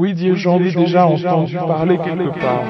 [0.00, 2.62] Oui, dis j'en ai déjà entendu parler quelque part.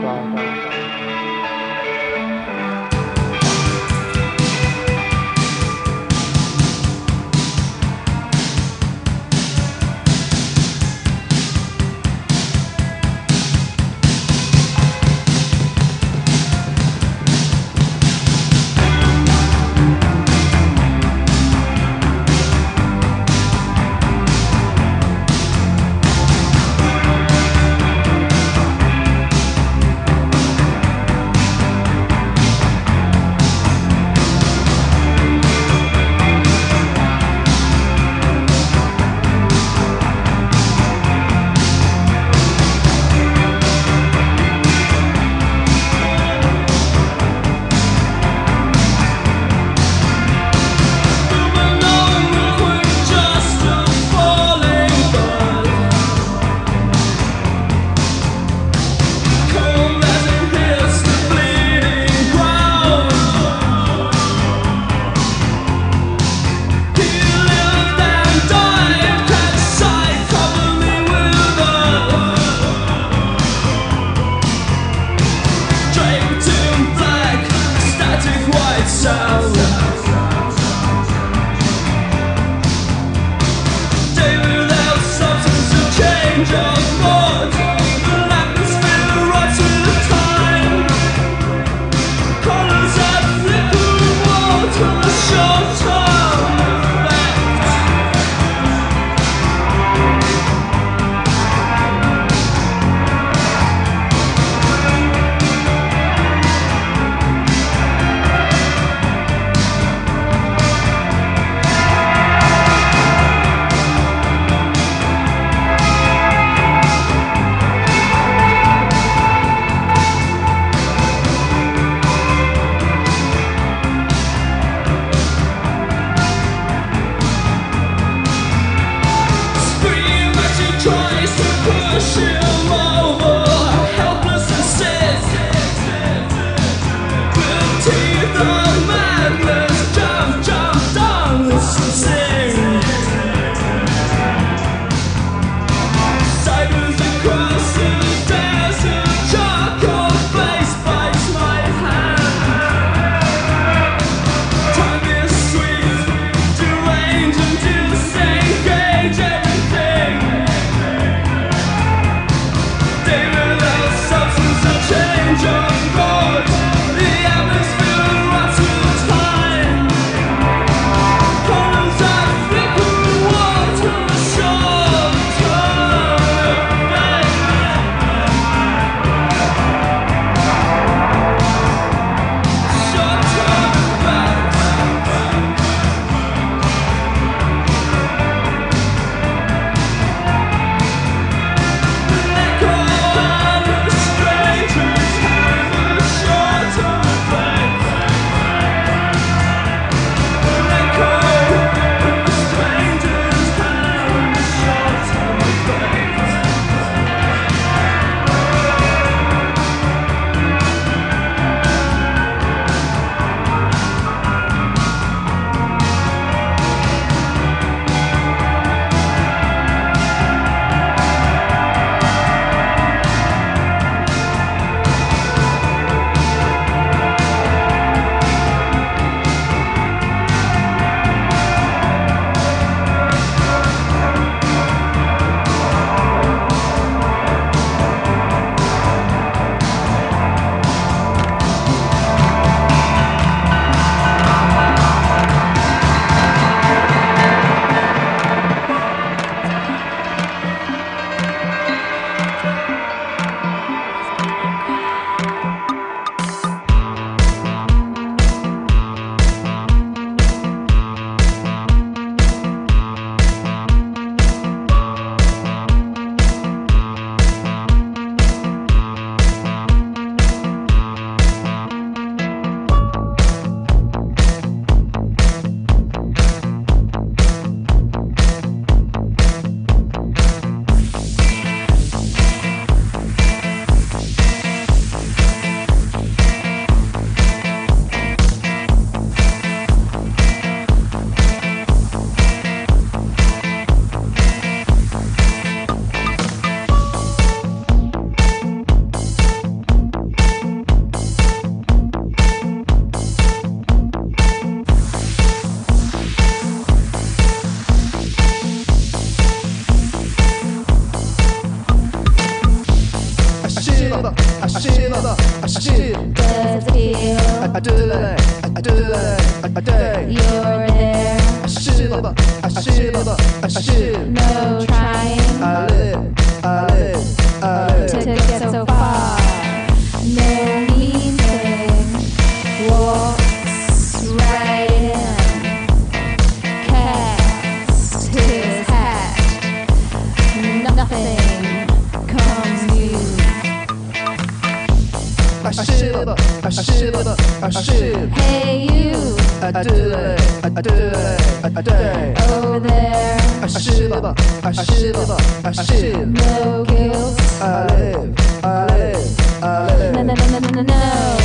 [353.91, 354.15] shiver,
[354.45, 356.07] I shiver, I shiver.
[356.07, 357.21] No guilt.
[357.43, 359.95] I live, I live, I live.
[359.95, 361.17] No, no, no, no, no, no.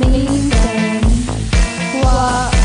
[0.00, 1.02] Mean thing.
[2.02, 2.63] What?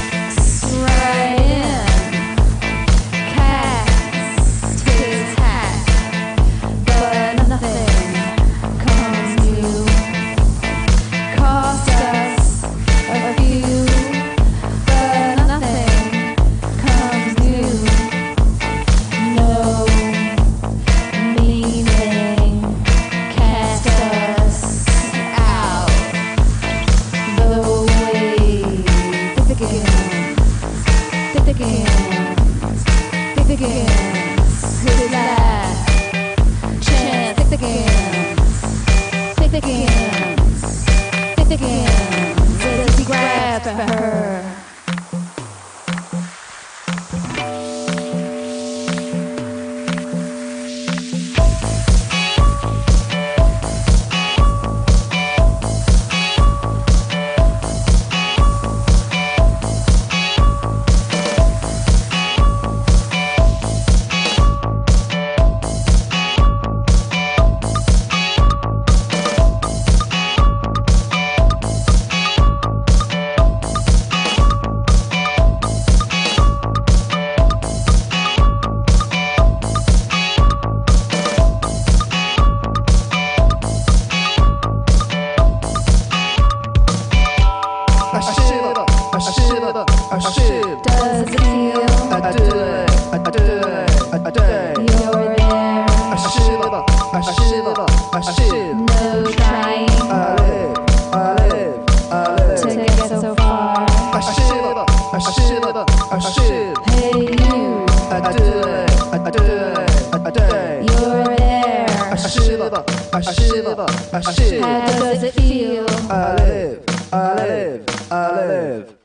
[106.22, 106.74] I.
[106.90, 110.92] Hey you, I do it, I do it, I do it.
[110.92, 111.88] You're there.
[111.90, 112.84] I shiver,
[113.14, 114.66] I shiver, I shiver.
[114.66, 115.90] How does it feel?
[116.12, 116.84] I live,
[117.14, 118.99] I live, I live.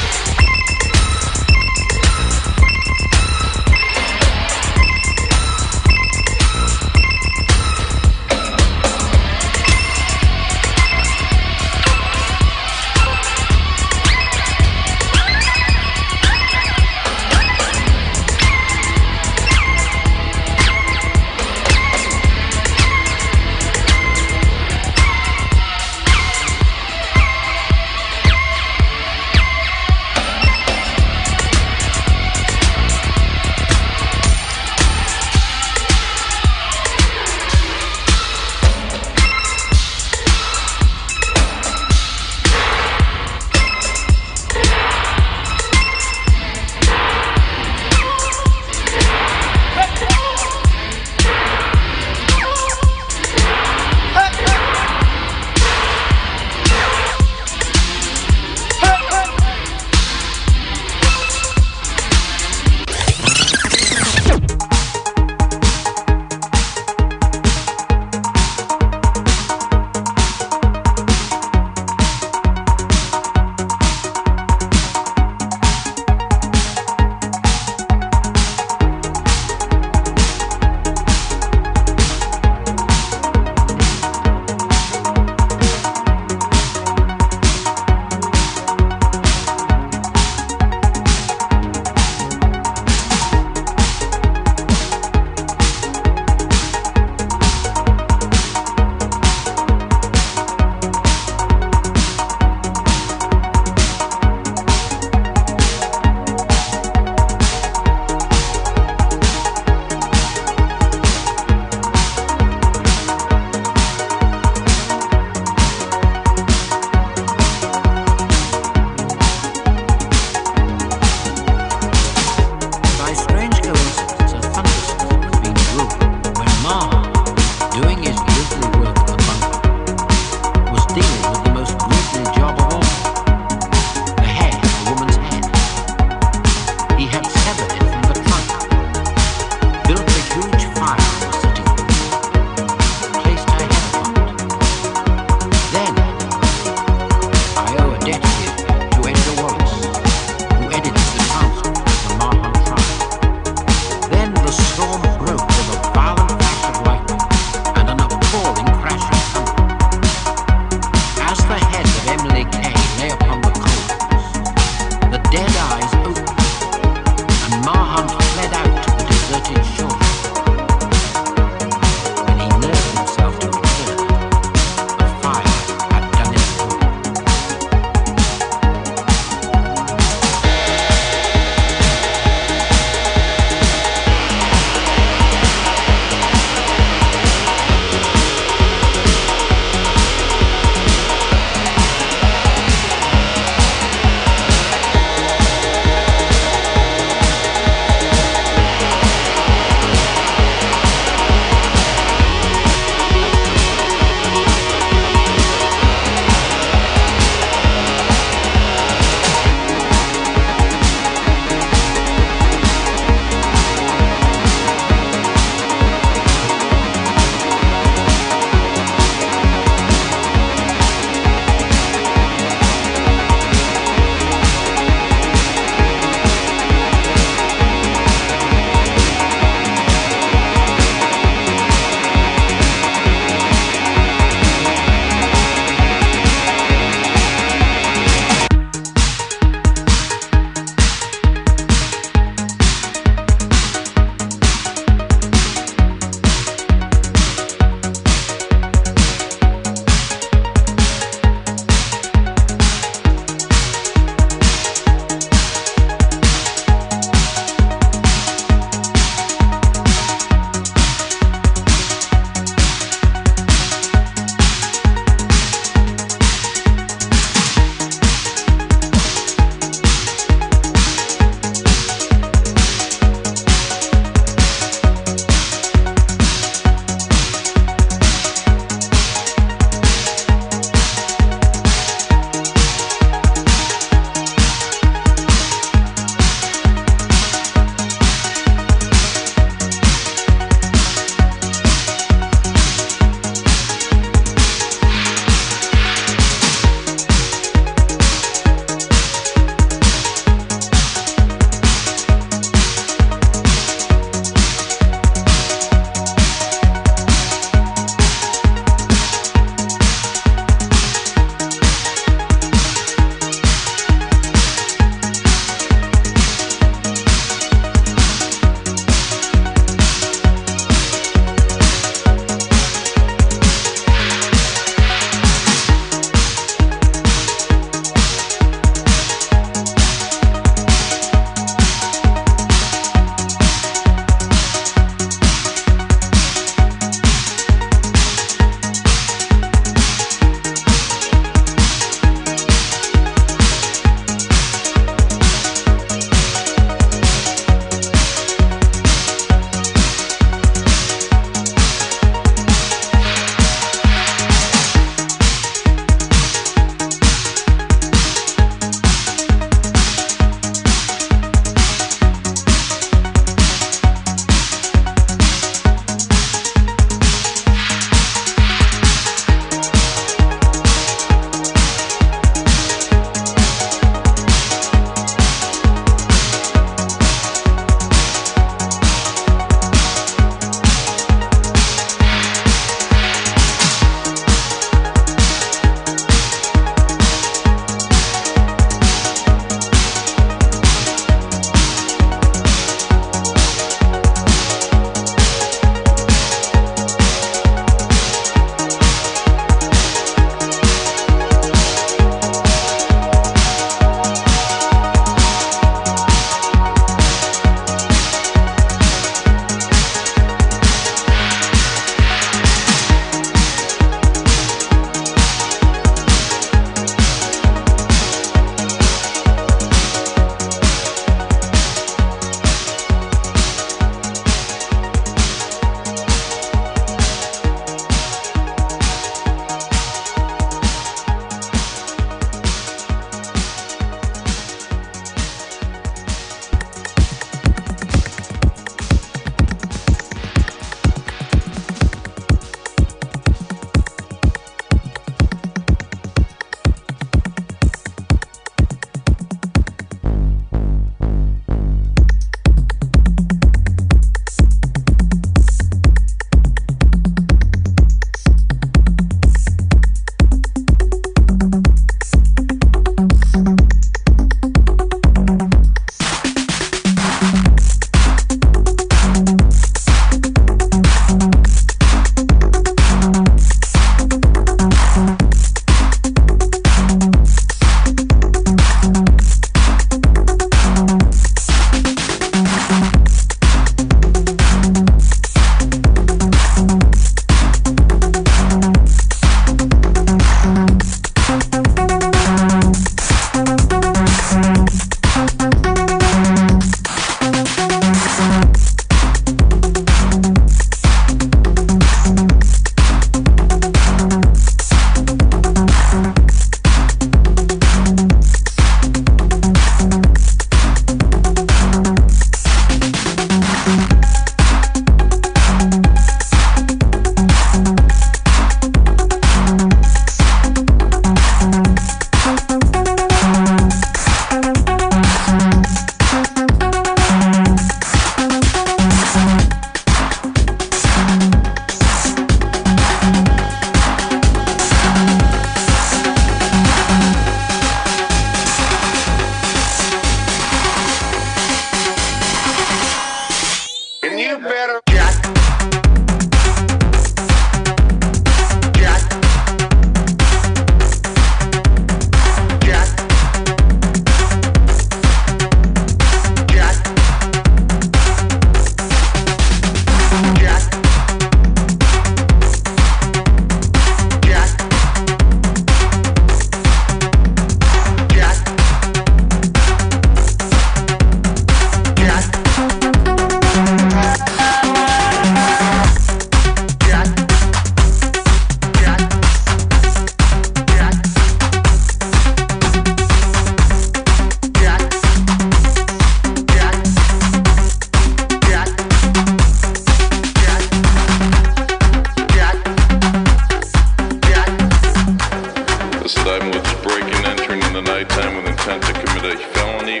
[596.02, 600.00] This time with breaking and entering in the nighttime with intent to commit a felony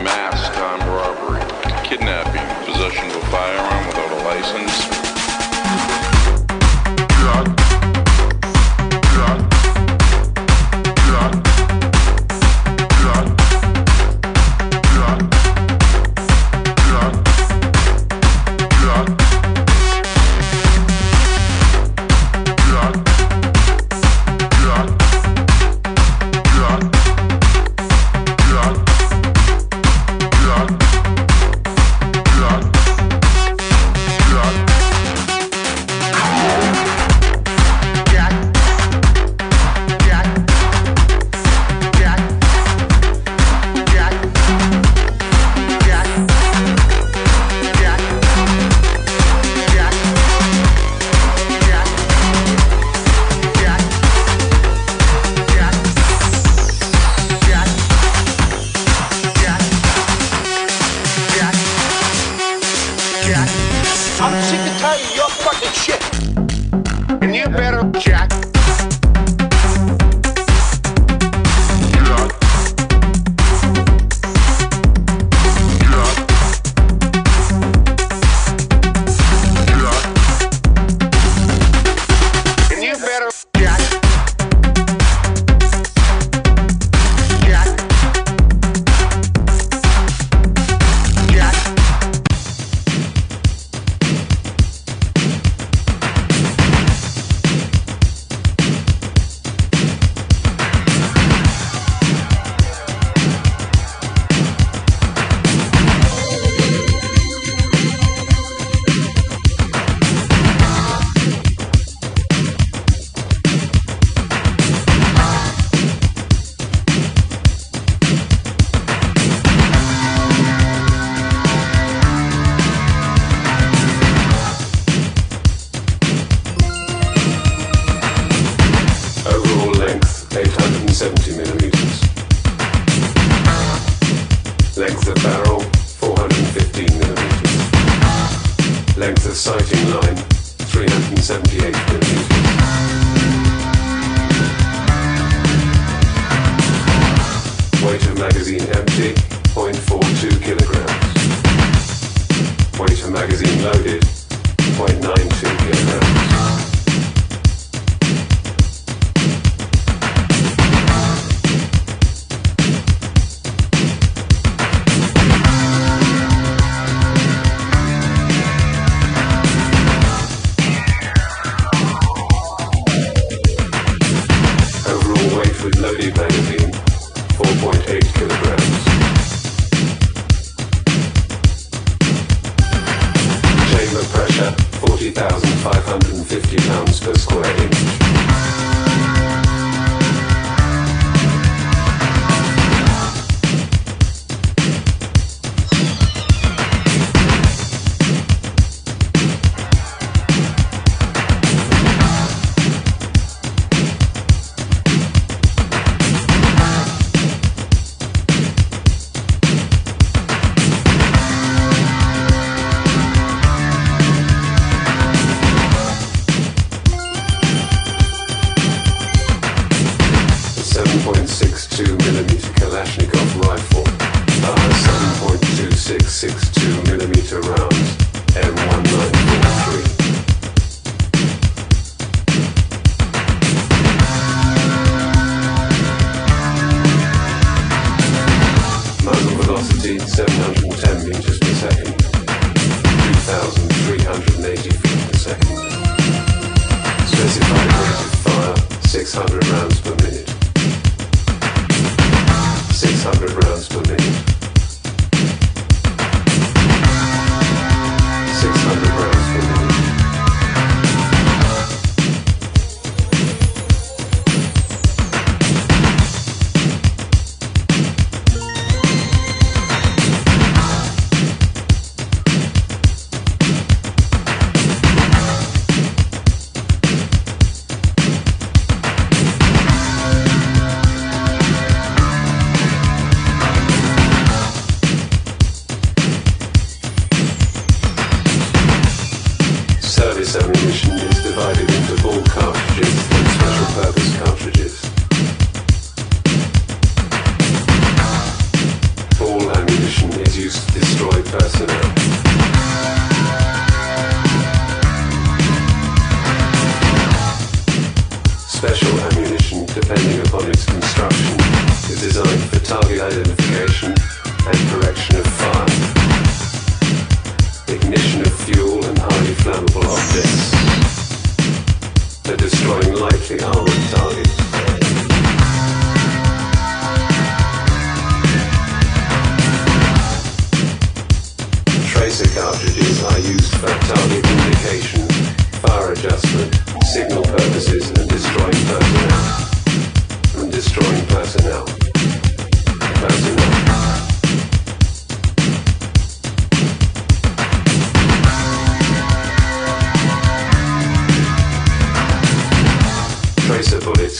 [0.00, 1.42] mass time robbery,
[1.82, 4.93] kidnapping, possession of a firearm without a license,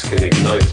[0.09, 0.64] can ignite.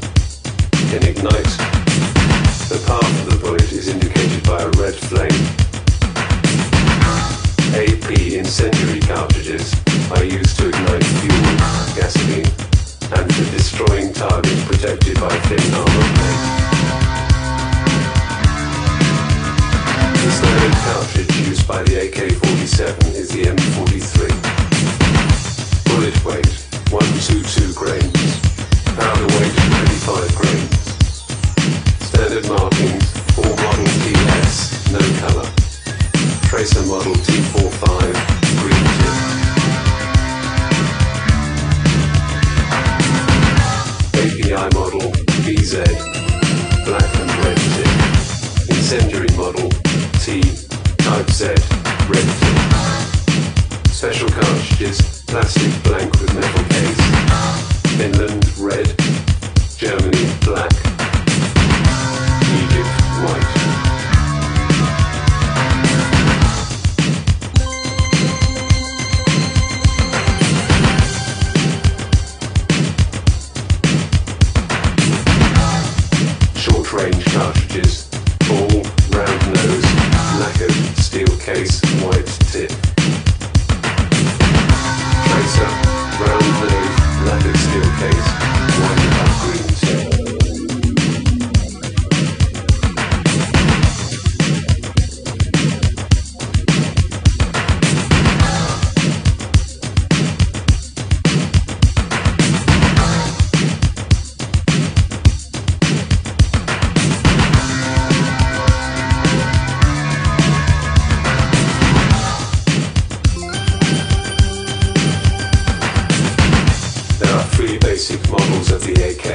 [118.01, 119.25] Basic models of the AK.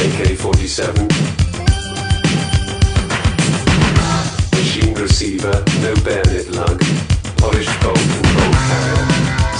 [0.00, 0.96] AK-47.
[4.52, 6.80] Machine receiver, no bayonet lug.
[7.36, 9.06] Polished bolt and bolt carrier.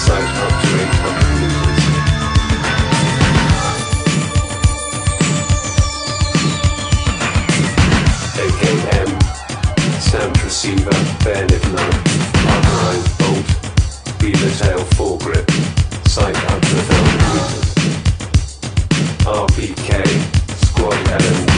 [0.01, 1.83] Sight up to 800 meters.
[8.41, 9.11] AKM.
[10.01, 11.95] Stamped receiver, bayonet lug.
[12.33, 13.49] Parkerized bolt.
[14.19, 15.56] Beaver tail foregrip.
[16.17, 16.65] Sight to 1000
[17.29, 17.77] meters.
[19.21, 19.91] RPK.
[20.65, 21.57] Squad LMG.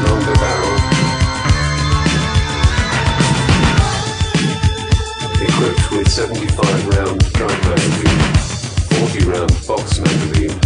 [0.00, 0.76] Longer barrel.
[5.44, 8.20] Equipped with 75 round drum magazine.
[8.96, 10.56] 40 round box magazine.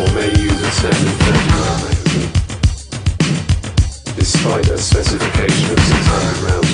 [0.00, 2.32] Or may use a standard 30 round magazine.
[4.16, 6.67] Despite a specification of 600 rounds.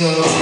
[0.00, 0.39] show.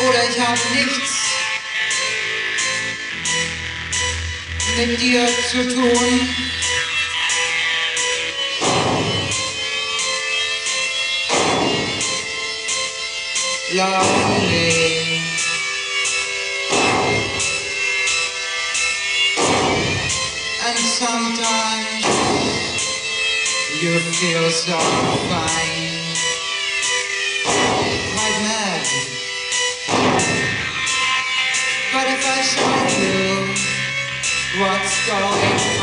[0.00, 1.12] oder ich habe nichts
[4.76, 6.28] mit dir zu tun.
[13.72, 15.22] Lonely.
[20.64, 22.06] And sometimes
[23.80, 24.78] you feel so
[25.28, 25.75] fine.
[32.36, 32.52] What's
[35.06, 35.75] going on?